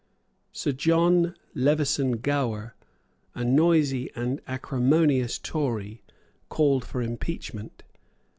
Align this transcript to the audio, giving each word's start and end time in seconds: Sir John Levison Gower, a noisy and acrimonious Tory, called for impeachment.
Sir 0.51 0.71
John 0.71 1.35
Levison 1.53 2.13
Gower, 2.21 2.73
a 3.35 3.43
noisy 3.45 4.09
and 4.15 4.41
acrimonious 4.47 5.37
Tory, 5.37 6.01
called 6.49 6.83
for 6.83 7.03
impeachment. 7.03 7.83